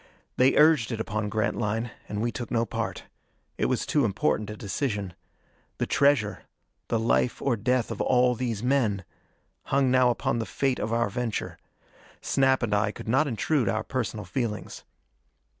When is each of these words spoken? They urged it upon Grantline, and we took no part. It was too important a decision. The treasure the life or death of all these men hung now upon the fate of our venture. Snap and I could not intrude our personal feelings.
They 0.35 0.57
urged 0.57 0.91
it 0.91 0.99
upon 0.99 1.29
Grantline, 1.29 1.91
and 2.09 2.23
we 2.23 2.31
took 2.31 2.49
no 2.49 2.65
part. 2.65 3.03
It 3.59 3.65
was 3.67 3.85
too 3.85 4.03
important 4.03 4.49
a 4.49 4.57
decision. 4.57 5.13
The 5.77 5.85
treasure 5.85 6.41
the 6.87 6.97
life 6.97 7.39
or 7.39 7.55
death 7.55 7.91
of 7.91 8.01
all 8.01 8.33
these 8.33 8.63
men 8.63 9.05
hung 9.65 9.91
now 9.91 10.09
upon 10.09 10.39
the 10.39 10.47
fate 10.47 10.79
of 10.79 10.91
our 10.91 11.11
venture. 11.11 11.55
Snap 12.19 12.63
and 12.63 12.73
I 12.73 12.91
could 12.91 13.07
not 13.07 13.27
intrude 13.27 13.69
our 13.69 13.83
personal 13.83 14.25
feelings. 14.25 14.83